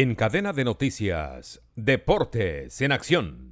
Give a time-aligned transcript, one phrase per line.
[0.00, 3.50] En cadena de noticias, Deportes en Acción.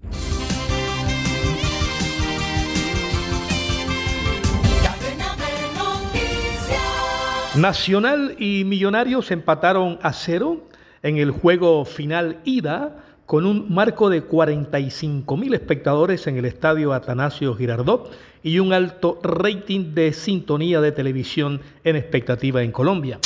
[7.56, 10.68] Nacional y Millonarios empataron a cero
[11.02, 16.92] en el juego final ida con un marco de 45 mil espectadores en el estadio
[16.92, 18.12] Atanasio Girardot
[18.44, 23.18] y un alto rating de sintonía de televisión en expectativa en Colombia.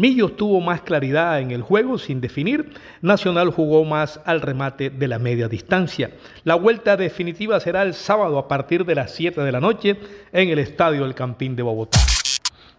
[0.00, 2.72] Millos tuvo más claridad en el juego sin definir.
[3.00, 6.10] Nacional jugó más al remate de la media distancia.
[6.42, 9.96] La vuelta definitiva será el sábado a partir de las 7 de la noche
[10.32, 12.00] en el Estadio El Campín de Bogotá.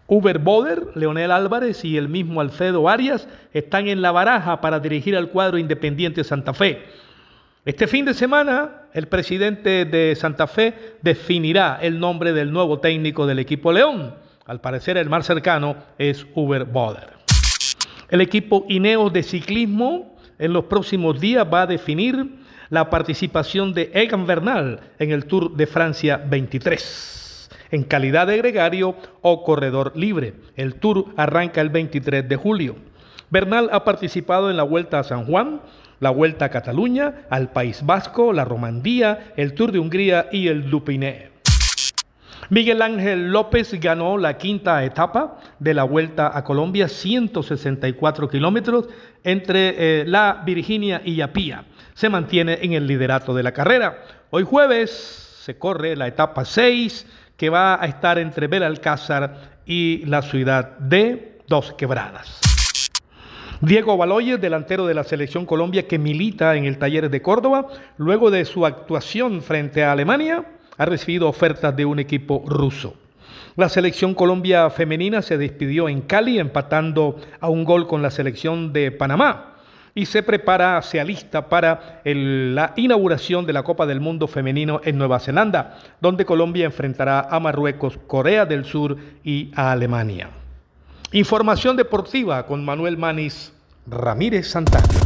[0.08, 5.16] Uber Boder, Leonel Álvarez y el mismo Alfredo Arias están en la baraja para dirigir
[5.16, 6.82] al cuadro Independiente Santa Fe.
[7.64, 13.26] Este fin de semana, el presidente de Santa Fe definirá el nombre del nuevo técnico
[13.26, 14.25] del equipo León.
[14.46, 17.14] Al parecer, el más cercano es Uber Boder.
[18.08, 22.36] El equipo Ineos de ciclismo en los próximos días va a definir
[22.70, 27.16] la participación de Egan Bernal en el Tour de Francia 23
[27.70, 30.34] en calidad de gregario o corredor libre.
[30.56, 32.76] El Tour arranca el 23 de julio.
[33.30, 35.60] Bernal ha participado en la Vuelta a San Juan,
[35.98, 40.70] la Vuelta a Cataluña, al País Vasco, la Romandía, el Tour de Hungría y el
[40.70, 41.35] Dupiné.
[42.48, 48.88] Miguel Ángel López ganó la quinta etapa de la Vuelta a Colombia, 164 kilómetros
[49.24, 51.64] entre eh, la Virginia y Yapía.
[51.94, 54.02] Se mantiene en el liderato de la carrera.
[54.30, 54.90] Hoy jueves
[55.42, 61.40] se corre la etapa 6 que va a estar entre Belalcázar y la ciudad de
[61.48, 62.40] Dos Quebradas.
[63.60, 67.66] Diego Baloyes, delantero de la selección Colombia que milita en el Talleres de Córdoba,
[67.96, 70.44] luego de su actuación frente a Alemania,
[70.78, 72.94] ha recibido ofertas de un equipo ruso.
[73.56, 78.72] La selección Colombia femenina se despidió en Cali empatando a un gol con la selección
[78.72, 79.54] de Panamá
[79.94, 84.98] y se prepara, se alista para la inauguración de la Copa del Mundo Femenino en
[84.98, 90.28] Nueva Zelanda, donde Colombia enfrentará a Marruecos, Corea del Sur y a Alemania.
[91.12, 93.54] Información deportiva con Manuel Manis
[93.86, 95.05] Ramírez Santana.